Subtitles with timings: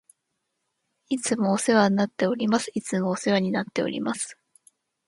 [1.09, 2.71] いつもお世話になっております。
[2.73, 4.35] いつもお世話になっております。